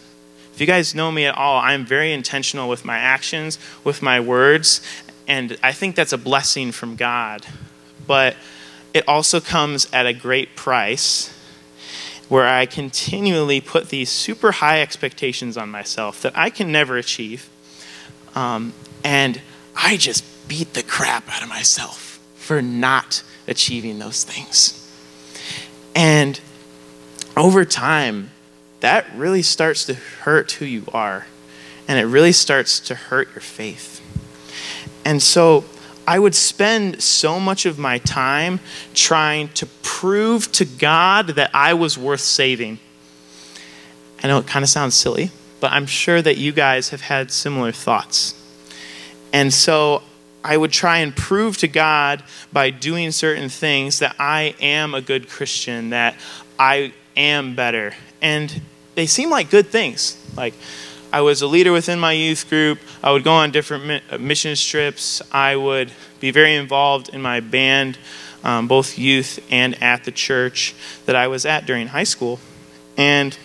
If 0.53 0.61
you 0.61 0.65
guys 0.65 0.95
know 0.95 1.11
me 1.11 1.25
at 1.25 1.35
all, 1.35 1.59
I'm 1.59 1.85
very 1.85 2.13
intentional 2.13 2.69
with 2.69 2.85
my 2.85 2.97
actions, 2.97 3.59
with 3.83 4.01
my 4.01 4.21
words, 4.21 4.81
and 5.27 5.57
I 5.61 5.73
think 5.73 5.95
that's 5.95 6.13
a 6.13 6.17
blessing 6.17 6.71
from 6.71 6.95
God. 6.95 7.45
But 8.07 8.37
it 8.93 9.05
also 9.05 9.41
comes 9.41 9.91
at 9.91 10.05
a 10.05 10.13
great 10.13 10.55
price 10.55 11.29
where 12.29 12.47
I 12.47 12.65
continually 12.65 13.59
put 13.59 13.89
these 13.89 14.09
super 14.09 14.53
high 14.53 14.81
expectations 14.81 15.57
on 15.57 15.69
myself 15.69 16.21
that 16.21 16.37
I 16.37 16.49
can 16.49 16.71
never 16.71 16.95
achieve. 16.95 17.49
Um, 18.33 18.73
and 19.03 19.41
I 19.75 19.97
just 19.97 20.23
beat 20.47 20.73
the 20.73 20.83
crap 20.83 21.27
out 21.27 21.43
of 21.43 21.49
myself 21.49 22.19
for 22.35 22.61
not 22.61 23.23
achieving 23.47 23.99
those 23.99 24.23
things. 24.23 24.79
And 25.95 26.39
over 27.35 27.65
time, 27.65 28.31
that 28.79 29.05
really 29.15 29.41
starts 29.41 29.85
to 29.85 29.93
hurt 29.93 30.51
who 30.53 30.65
you 30.65 30.83
are, 30.93 31.27
and 31.87 31.99
it 31.99 32.03
really 32.03 32.31
starts 32.31 32.79
to 32.81 32.95
hurt 32.95 33.29
your 33.29 33.41
faith. 33.41 34.01
And 35.05 35.21
so 35.21 35.65
I 36.07 36.19
would 36.19 36.35
spend 36.35 37.01
so 37.01 37.39
much 37.39 37.65
of 37.65 37.79
my 37.79 37.97
time 37.99 38.59
trying 38.93 39.49
to 39.49 39.65
prove 39.83 40.51
to 40.53 40.65
God 40.65 41.27
that 41.27 41.51
I 41.53 41.73
was 41.73 41.97
worth 41.97 42.21
saving. 42.21 42.79
I 44.21 44.27
know 44.27 44.39
it 44.39 44.47
kind 44.47 44.63
of 44.63 44.69
sounds 44.69 44.95
silly, 44.95 45.31
but 45.59 45.71
I'm 45.71 45.85
sure 45.85 46.21
that 46.21 46.37
you 46.37 46.51
guys 46.51 46.89
have 46.89 47.01
had 47.01 47.31
similar 47.31 47.71
thoughts. 47.71 48.35
And 49.31 49.53
so 49.53 50.03
I 50.43 50.57
would 50.57 50.71
try 50.71 50.97
and 50.99 51.15
prove 51.15 51.57
to 51.57 51.67
God 51.67 52.23
by 52.51 52.69
doing 52.69 53.11
certain 53.11 53.49
things 53.49 53.99
that 53.99 54.15
I 54.19 54.55
am 54.59 54.93
a 54.93 55.01
good 55.01 55.29
Christian, 55.29 55.91
that 55.91 56.15
I 56.59 56.93
am 57.15 57.55
better. 57.55 57.93
And 58.21 58.61
they 58.95 59.05
seem 59.05 59.29
like 59.29 59.49
good 59.49 59.67
things. 59.67 60.17
Like, 60.35 60.53
I 61.13 61.21
was 61.21 61.43
a 61.43 61.47
leader 61.47 61.71
within 61.71 61.99
my 61.99 62.11
youth 62.11 62.49
group. 62.49 62.79
I 63.03 63.11
would 63.11 63.23
go 63.23 63.33
on 63.33 63.51
different 63.51 64.03
uh, 64.09 64.17
mission 64.17 64.55
trips. 64.55 65.21
I 65.31 65.55
would 65.55 65.91
be 66.19 66.31
very 66.31 66.55
involved 66.55 67.09
in 67.09 67.21
my 67.21 67.39
band, 67.39 67.99
um, 68.43 68.67
both 68.67 68.97
youth 68.97 69.39
and 69.51 69.81
at 69.81 70.05
the 70.05 70.11
church 70.11 70.73
that 71.05 71.15
I 71.15 71.27
was 71.27 71.45
at 71.45 71.65
during 71.65 71.87
high 71.87 72.03
school. 72.03 72.39
And 72.97 73.37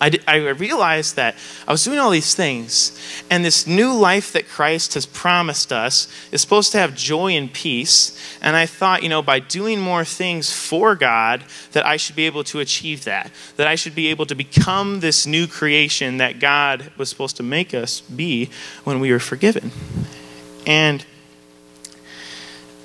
I, 0.00 0.18
I 0.26 0.36
realized 0.36 1.16
that 1.16 1.36
I 1.68 1.72
was 1.72 1.84
doing 1.84 1.98
all 1.98 2.10
these 2.10 2.34
things, 2.34 2.98
and 3.30 3.44
this 3.44 3.66
new 3.66 3.92
life 3.92 4.32
that 4.32 4.48
Christ 4.48 4.94
has 4.94 5.04
promised 5.04 5.72
us 5.72 6.08
is 6.32 6.40
supposed 6.40 6.72
to 6.72 6.78
have 6.78 6.94
joy 6.94 7.32
and 7.32 7.52
peace. 7.52 8.18
And 8.40 8.56
I 8.56 8.64
thought, 8.64 9.02
you 9.02 9.10
know, 9.10 9.20
by 9.20 9.40
doing 9.40 9.78
more 9.78 10.04
things 10.04 10.52
for 10.52 10.94
God, 10.94 11.44
that 11.72 11.84
I 11.84 11.98
should 11.98 12.16
be 12.16 12.24
able 12.24 12.44
to 12.44 12.60
achieve 12.60 13.04
that. 13.04 13.30
That 13.56 13.66
I 13.66 13.74
should 13.74 13.94
be 13.94 14.08
able 14.08 14.24
to 14.26 14.34
become 14.34 15.00
this 15.00 15.26
new 15.26 15.46
creation 15.46 16.16
that 16.16 16.40
God 16.40 16.90
was 16.96 17.10
supposed 17.10 17.36
to 17.36 17.42
make 17.42 17.74
us 17.74 18.00
be 18.00 18.48
when 18.84 19.00
we 19.00 19.12
were 19.12 19.18
forgiven. 19.18 19.70
And 20.66 21.04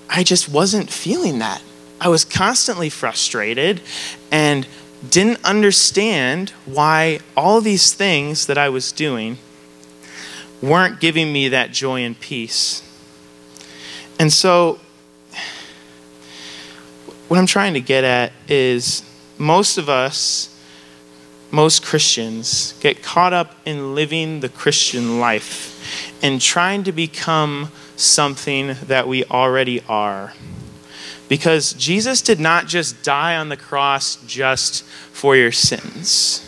I 0.09 0.23
just 0.23 0.49
wasn't 0.49 0.89
feeling 0.89 1.39
that. 1.39 1.61
I 1.99 2.09
was 2.09 2.25
constantly 2.25 2.89
frustrated 2.89 3.81
and 4.31 4.67
didn't 5.09 5.43
understand 5.43 6.51
why 6.65 7.19
all 7.35 7.61
these 7.61 7.93
things 7.93 8.47
that 8.47 8.57
I 8.57 8.69
was 8.69 8.91
doing 8.91 9.37
weren't 10.61 10.99
giving 10.99 11.31
me 11.31 11.49
that 11.49 11.71
joy 11.71 12.01
and 12.03 12.19
peace. 12.19 12.81
And 14.19 14.31
so, 14.31 14.79
what 17.27 17.39
I'm 17.39 17.45
trying 17.45 17.73
to 17.73 17.81
get 17.81 18.03
at 18.03 18.31
is 18.47 19.03
most 19.37 19.77
of 19.77 19.89
us, 19.89 20.57
most 21.51 21.83
Christians, 21.83 22.73
get 22.79 23.03
caught 23.03 23.33
up 23.33 23.55
in 23.65 23.95
living 23.95 24.39
the 24.39 24.49
Christian 24.49 25.19
life 25.19 26.21
and 26.23 26.39
trying 26.39 26.83
to 26.83 26.91
become 26.91 27.71
something 27.95 28.75
that 28.83 29.07
we 29.07 29.23
already 29.25 29.81
are. 29.87 30.33
Because 31.27 31.73
Jesus 31.73 32.21
did 32.21 32.39
not 32.39 32.67
just 32.67 33.03
die 33.03 33.35
on 33.35 33.49
the 33.49 33.57
cross 33.57 34.17
just 34.27 34.83
for 34.83 35.35
your 35.35 35.51
sins. 35.51 36.41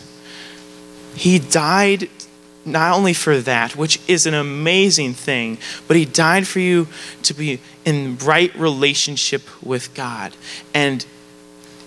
He 1.14 1.38
died 1.38 2.08
not 2.64 2.94
only 2.94 3.12
for 3.12 3.38
that, 3.38 3.76
which 3.76 4.00
is 4.06 4.26
an 4.26 4.34
amazing 4.34 5.14
thing, 5.14 5.58
but 5.86 5.96
He 5.96 6.04
died 6.04 6.46
for 6.46 6.60
you 6.60 6.86
to 7.22 7.34
be 7.34 7.60
in 7.84 8.18
right 8.18 8.54
relationship 8.54 9.42
with 9.62 9.94
God. 9.94 10.34
And 10.74 11.04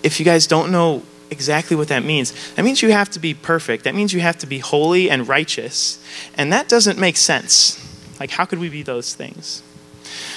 if 0.02 0.18
you 0.18 0.26
guys 0.26 0.46
don't 0.46 0.70
know 0.70 1.02
exactly 1.30 1.76
what 1.76 1.88
that 1.88 2.04
means, 2.04 2.54
that 2.54 2.64
means 2.64 2.82
you 2.82 2.92
have 2.92 3.08
to 3.10 3.18
be 3.18 3.32
perfect. 3.32 3.84
That 3.84 3.94
means 3.94 4.12
you 4.12 4.20
have 4.20 4.38
to 4.38 4.46
be 4.46 4.58
holy 4.58 5.08
and 5.08 5.26
righteous. 5.26 6.02
And 6.36 6.52
that 6.52 6.68
doesn't 6.68 6.98
make 6.98 7.16
sense. 7.16 7.78
Like, 8.20 8.30
how 8.30 8.44
could 8.44 8.58
we 8.58 8.68
be 8.68 8.82
those 8.82 9.14
things? 9.14 9.62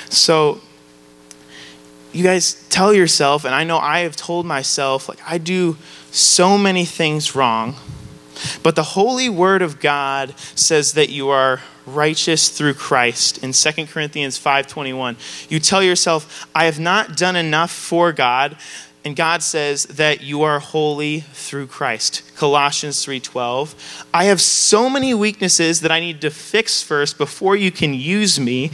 So, 0.09 0.62
you 2.15 2.24
guys 2.24 2.65
tell 2.69 2.93
yourself, 2.93 3.43
and 3.43 3.53
I 3.53 3.65
know 3.65 3.77
I 3.77 4.00
have 4.00 4.15
told 4.15 4.45
myself, 4.45 5.10
like, 5.10 5.19
I 5.27 5.38
do 5.38 5.77
so 6.12 6.57
many 6.57 6.86
things 6.86 7.36
wrong. 7.36 7.75
But 8.63 8.75
the 8.75 8.84
holy 8.84 9.29
word 9.29 9.62
of 9.62 9.79
God 9.79 10.34
says 10.55 10.93
that 10.93 11.10
you 11.10 11.29
are 11.29 11.62
righteous 11.86 12.50
through 12.50 12.74
Christ. 12.75 13.38
In 13.39 13.53
2 13.53 13.88
Corinthians 13.88 14.38
5:21, 14.38 15.17
you 15.50 15.60
tell 15.60 15.84
yourself, 15.84 16.48
I 16.55 16.65
have 16.65 16.79
not 16.79 17.15
done 17.15 17.36
enough 17.36 17.72
for 17.72 18.12
God, 18.12 18.57
and 19.05 19.15
God 19.15 19.43
says 19.43 19.84
that 19.84 20.22
you 20.22 20.41
are 20.41 20.60
holy 20.60 21.22
through 21.34 21.67
Christ. 21.67 22.24
Colossians 22.36 23.05
3:12, 23.05 23.75
I 24.13 24.25
have 24.25 24.41
so 24.41 24.89
many 24.89 25.13
weaknesses 25.13 25.81
that 25.81 25.91
I 25.91 26.00
need 26.00 26.22
to 26.22 26.31
fix 26.31 26.81
first 26.81 27.17
before 27.17 27.56
you 27.56 27.71
can 27.71 27.93
use 27.93 28.39
me. 28.39 28.71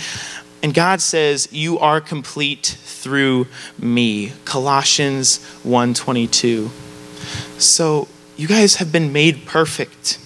And 0.63 0.73
God 0.73 1.01
says, 1.01 1.47
"You 1.51 1.79
are 1.79 1.99
complete 1.99 2.77
through 2.85 3.47
me." 3.79 4.33
Colossians 4.45 5.39
1:22. 5.63 6.71
So, 7.57 8.07
you 8.37 8.47
guys 8.47 8.75
have 8.75 8.91
been 8.91 9.11
made 9.11 9.45
perfect. 9.45 10.17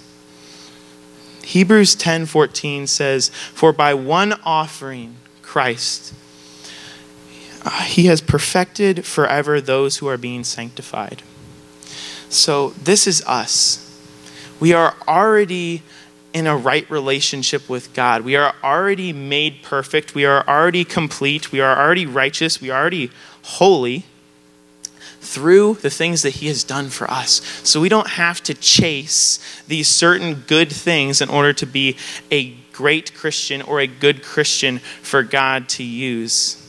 Hebrews 1.44 1.96
10:14 1.96 2.88
says, 2.88 3.30
"For 3.54 3.72
by 3.72 3.94
one 3.94 4.34
offering, 4.44 5.16
Christ, 5.42 6.14
uh, 7.64 7.84
he 7.84 8.08
has 8.08 8.20
perfected 8.20 9.06
forever 9.06 9.62
those 9.62 9.98
who 9.98 10.08
are 10.08 10.18
being 10.18 10.44
sanctified." 10.44 11.22
So, 12.30 12.74
this 12.84 13.08
is 13.08 13.22
us. 13.26 13.80
We 14.60 14.74
are 14.74 14.96
already 15.08 15.84
in 16.36 16.48
a 16.48 16.58
right 16.58 16.88
relationship 16.92 17.70
with 17.70 17.94
God. 17.94 18.24
We 18.24 18.36
are 18.36 18.54
already 18.62 19.14
made 19.14 19.64
perfect. 19.64 20.14
We 20.14 20.26
are 20.26 20.46
already 20.46 20.84
complete. 20.84 21.54
We 21.54 21.62
are 21.62 21.80
already 21.82 22.06
righteous. 22.06 22.60
We 22.60 22.70
are 22.70 22.82
already 22.82 23.10
holy 23.42 24.04
through 25.22 25.76
the 25.76 25.90
things 25.90 26.24
that 26.24 26.32
He 26.32 26.48
has 26.48 26.66
done 26.66 26.90
for 26.90 27.10
us. 27.10 27.42
So 27.64 27.80
we 27.80 27.88
don't 27.88 28.10
have 28.10 28.44
to 28.44 28.54
chase 28.54 29.40
these 29.70 29.88
certain 29.88 30.44
good 30.46 30.70
things 30.70 31.22
in 31.22 31.30
order 31.30 31.54
to 31.54 31.66
be 31.66 31.96
a 32.30 32.50
great 32.74 33.14
Christian 33.14 33.62
or 33.62 33.80
a 33.80 33.88
good 33.88 34.22
Christian 34.22 34.80
for 34.80 35.24
God 35.24 35.70
to 35.70 35.84
use. 35.84 36.65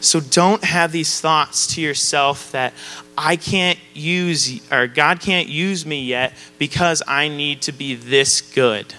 So 0.00 0.20
don't 0.20 0.62
have 0.62 0.92
these 0.92 1.20
thoughts 1.20 1.74
to 1.74 1.80
yourself 1.80 2.52
that 2.52 2.72
I 3.16 3.36
can't 3.36 3.78
use, 3.94 4.60
or 4.70 4.86
God 4.86 5.20
can't 5.20 5.48
use 5.48 5.84
me 5.84 6.04
yet 6.04 6.34
because 6.58 7.02
I 7.06 7.28
need 7.28 7.62
to 7.62 7.72
be 7.72 7.94
this 7.94 8.40
good. 8.40 8.94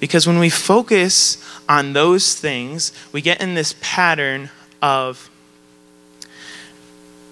Because 0.00 0.26
when 0.26 0.38
we 0.38 0.50
focus 0.50 1.38
on 1.68 1.92
those 1.92 2.34
things, 2.34 2.92
we 3.12 3.22
get 3.22 3.40
in 3.40 3.54
this 3.54 3.76
pattern 3.80 4.50
of 4.82 5.30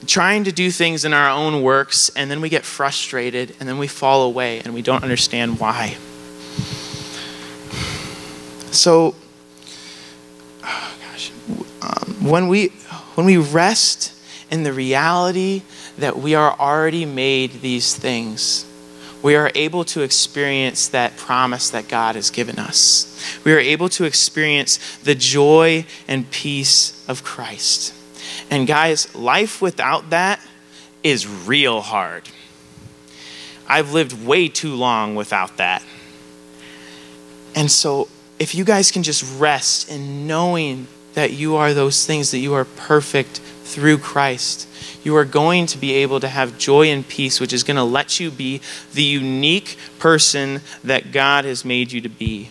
trying 0.07 0.44
to 0.44 0.53
do 0.53 0.70
things 0.70 1.05
in 1.05 1.12
our 1.12 1.31
own 1.31 1.62
works, 1.62 2.11
and 2.16 2.31
then 2.31 2.40
we 2.40 2.48
get 2.48 2.64
frustrated, 2.64 3.55
and 3.59 3.68
then 3.68 3.79
we 3.79 3.87
fall 3.87 4.22
away, 4.22 4.61
and 4.61 4.75
we 4.75 4.83
don't 4.83 5.03
understand 5.03 5.61
why. 5.61 5.96
So, 8.70 9.14
gosh, 10.62 11.31
when 12.25 12.49
we 12.49 12.69
when 13.15 13.27
we 13.27 13.37
rest 13.37 14.13
in 14.51 14.63
the 14.63 14.73
reality 14.73 15.63
that 15.99 16.19
we 16.19 16.35
are 16.35 16.59
already 16.59 17.05
made 17.05 17.61
these 17.61 17.95
things, 17.95 18.67
we 19.23 19.37
are 19.37 19.51
able 19.55 19.85
to 19.85 20.03
experience 20.03 20.89
that 20.89 21.17
promise 21.17 21.71
that 21.71 21.89
God 21.89 22.17
has 22.17 22.31
given 22.31 22.59
us. 22.59 23.39
We 23.45 23.53
are 23.53 23.59
able 23.59 23.89
to 23.91 24.05
experience 24.05 24.99
the 24.99 25.15
joy 25.15 25.87
and 26.09 26.31
peace 26.31 27.05
of 27.09 27.23
Christ. 27.23 27.95
And 28.51 28.67
guys, 28.67 29.15
life 29.15 29.63
without 29.63 30.11
that 30.11 30.41
is 31.03 31.27
real 31.27 31.81
hard. 31.81 32.29
I've 33.67 33.93
lived 33.93 34.25
way 34.25 34.49
too 34.49 34.75
long 34.75 35.15
without 35.15 35.57
that. 35.57 35.83
And 37.55 37.71
so, 37.71 38.09
if 38.39 38.55
you 38.55 38.65
guys 38.65 38.91
can 38.91 39.03
just 39.03 39.39
rest 39.39 39.89
in 39.89 40.27
knowing 40.27 40.89
that 41.14 41.33
you 41.33 41.57
are 41.57 41.75
those 41.75 42.07
things, 42.07 42.31
that 42.31 42.38
you 42.38 42.55
are 42.55 42.64
perfect 42.64 43.38
through 43.64 43.98
Christ, 43.98 44.68
you 45.05 45.16
are 45.16 45.25
going 45.25 45.66
to 45.66 45.79
be 45.79 45.92
able 45.94 46.20
to 46.20 46.29
have 46.29 46.59
joy 46.59 46.87
and 46.88 47.07
peace, 47.07 47.40
which 47.40 47.53
is 47.53 47.64
going 47.64 47.77
to 47.77 47.85
let 47.85 48.20
you 48.20 48.31
be 48.31 48.61
the 48.92 49.03
unique 49.03 49.77
person 49.98 50.61
that 50.85 51.12
God 51.12 51.44
has 51.44 51.64
made 51.64 51.92
you 51.92 52.01
to 52.01 52.09
be. 52.09 52.51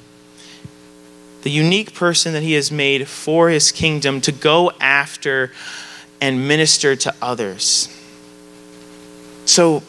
The 1.43 1.51
unique 1.51 1.93
person 1.93 2.33
that 2.33 2.43
He 2.43 2.53
has 2.53 2.71
made 2.71 3.07
for 3.07 3.49
His 3.49 3.71
kingdom 3.71 4.21
to 4.21 4.31
go 4.31 4.71
after 4.79 5.51
and 6.19 6.47
minister 6.47 6.95
to 6.95 7.15
others. 7.21 7.89
So, 9.45 9.81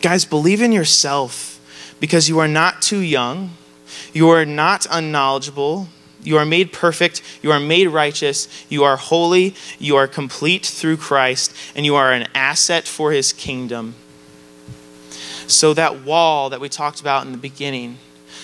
guys, 0.00 0.24
believe 0.24 0.62
in 0.62 0.72
yourself 0.72 1.60
because 2.00 2.28
you 2.28 2.38
are 2.38 2.48
not 2.48 2.80
too 2.80 3.00
young, 3.00 3.50
you 4.14 4.30
are 4.30 4.46
not 4.46 4.86
unknowledgeable, 4.90 5.88
you 6.22 6.36
are 6.36 6.44
made 6.44 6.72
perfect. 6.72 7.22
You 7.42 7.52
are 7.52 7.60
made 7.60 7.88
righteous. 7.88 8.48
You 8.68 8.84
are 8.84 8.96
holy. 8.96 9.54
You 9.78 9.96
are 9.96 10.06
complete 10.06 10.66
through 10.66 10.98
Christ. 10.98 11.54
And 11.74 11.86
you 11.86 11.94
are 11.94 12.12
an 12.12 12.28
asset 12.34 12.86
for 12.86 13.12
his 13.12 13.32
kingdom. 13.32 13.94
So, 15.46 15.74
that 15.74 16.02
wall 16.02 16.50
that 16.50 16.60
we 16.60 16.68
talked 16.68 17.00
about 17.00 17.26
in 17.26 17.32
the 17.32 17.38
beginning, 17.38 17.98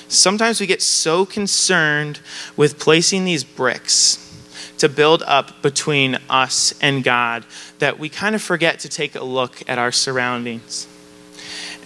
sometimes 0.08 0.60
we 0.60 0.66
get 0.66 0.82
so 0.82 1.24
concerned 1.24 2.20
with 2.56 2.80
placing 2.80 3.24
these 3.24 3.44
bricks 3.44 4.22
to 4.78 4.88
build 4.88 5.22
up 5.22 5.62
between 5.62 6.18
us 6.28 6.74
and 6.80 7.04
God 7.04 7.44
that 7.78 7.98
we 7.98 8.08
kind 8.08 8.34
of 8.34 8.42
forget 8.42 8.80
to 8.80 8.88
take 8.88 9.14
a 9.14 9.22
look 9.22 9.62
at 9.68 9.78
our 9.78 9.92
surroundings. 9.92 10.88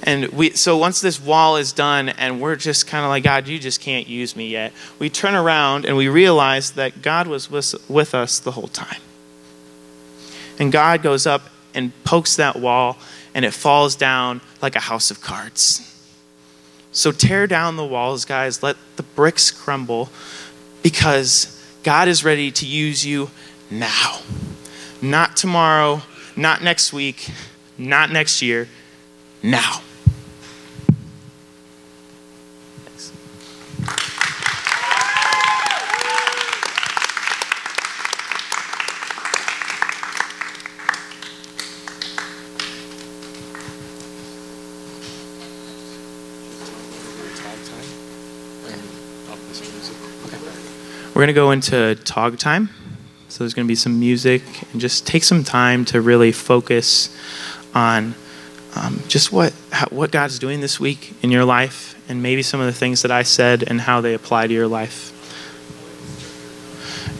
And 0.02 0.28
we, 0.28 0.50
so 0.50 0.76
once 0.76 1.00
this 1.00 1.20
wall 1.20 1.56
is 1.56 1.72
done 1.72 2.08
and 2.08 2.40
we're 2.40 2.56
just 2.56 2.86
kind 2.86 3.04
of 3.04 3.10
like, 3.10 3.22
God, 3.22 3.46
you 3.48 3.58
just 3.58 3.80
can't 3.80 4.06
use 4.06 4.34
me 4.34 4.48
yet, 4.48 4.72
we 4.98 5.10
turn 5.10 5.34
around 5.34 5.84
and 5.84 5.96
we 5.96 6.08
realize 6.08 6.72
that 6.72 7.02
God 7.02 7.26
was 7.26 7.50
with, 7.50 7.74
with 7.88 8.14
us 8.14 8.38
the 8.38 8.52
whole 8.52 8.68
time. 8.68 9.00
And 10.58 10.72
God 10.72 11.02
goes 11.02 11.26
up 11.26 11.42
and 11.74 11.92
pokes 12.04 12.36
that 12.36 12.56
wall 12.56 12.98
and 13.34 13.44
it 13.44 13.52
falls 13.52 13.94
down 13.94 14.40
like 14.62 14.74
a 14.74 14.80
house 14.80 15.10
of 15.10 15.20
cards. 15.20 15.86
So 16.92 17.12
tear 17.12 17.46
down 17.46 17.76
the 17.76 17.84
walls, 17.84 18.24
guys. 18.24 18.62
Let 18.62 18.76
the 18.96 19.02
bricks 19.02 19.50
crumble 19.50 20.08
because 20.82 21.56
God 21.82 22.08
is 22.08 22.24
ready 22.24 22.50
to 22.52 22.66
use 22.66 23.06
you 23.06 23.30
now. 23.70 24.20
Not 25.00 25.36
tomorrow, 25.36 26.02
not 26.36 26.62
next 26.62 26.92
week, 26.92 27.30
not 27.78 28.10
next 28.10 28.42
year, 28.42 28.68
now. 29.42 29.82
We're 51.20 51.26
going 51.26 51.34
to 51.34 51.40
go 51.42 51.50
into 51.50 52.02
tog 52.06 52.38
time. 52.38 52.70
So 53.28 53.44
there's 53.44 53.52
going 53.52 53.66
to 53.66 53.70
be 53.70 53.74
some 53.74 54.00
music 54.00 54.42
and 54.72 54.80
just 54.80 55.06
take 55.06 55.22
some 55.22 55.44
time 55.44 55.84
to 55.84 56.00
really 56.00 56.32
focus 56.32 57.14
on 57.74 58.14
um, 58.74 59.02
just 59.06 59.30
what 59.30 59.52
how, 59.70 59.88
what 59.90 60.12
God's 60.12 60.38
doing 60.38 60.62
this 60.62 60.80
week 60.80 61.12
in 61.22 61.30
your 61.30 61.44
life 61.44 61.94
and 62.08 62.22
maybe 62.22 62.40
some 62.40 62.58
of 62.58 62.64
the 62.64 62.72
things 62.72 63.02
that 63.02 63.10
I 63.10 63.22
said 63.22 63.62
and 63.68 63.82
how 63.82 64.00
they 64.00 64.14
apply 64.14 64.46
to 64.46 64.54
your 64.54 64.66
life. 64.66 65.12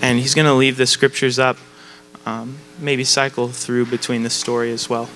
And 0.03 0.19
He's 0.19 0.35
going 0.35 0.47
to 0.47 0.55
leave 0.55 0.79
the 0.79 0.87
scriptures 0.87 1.39
up, 1.39 1.59
um, 2.25 2.57
maybe 2.79 3.05
cycle 3.05 3.49
through 3.49 3.85
between 3.85 4.23
the 4.23 4.31
story 4.31 4.73
as 4.73 4.89
well. 4.89 5.11